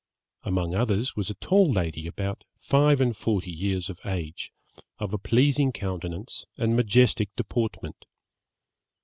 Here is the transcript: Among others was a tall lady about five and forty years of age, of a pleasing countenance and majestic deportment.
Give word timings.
Among 0.41 0.73
others 0.73 1.15
was 1.15 1.29
a 1.29 1.35
tall 1.35 1.71
lady 1.71 2.07
about 2.07 2.43
five 2.55 2.99
and 2.99 3.15
forty 3.15 3.51
years 3.51 3.87
of 3.87 3.99
age, 4.03 4.51
of 4.97 5.13
a 5.13 5.19
pleasing 5.19 5.71
countenance 5.71 6.47
and 6.57 6.75
majestic 6.75 7.29
deportment. 7.35 8.05